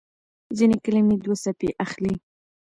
ځينې 0.57 0.75
کلمې 0.85 1.15
دوه 1.23 1.35
څپې 1.43 1.69
اخلي. 1.85 2.13